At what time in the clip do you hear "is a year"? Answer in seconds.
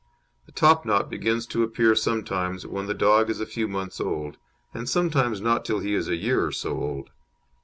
5.93-6.43